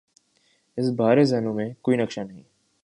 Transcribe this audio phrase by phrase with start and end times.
[0.77, 2.43] اس بارے ذہنوں میں کوئی نقشہ نہیں۔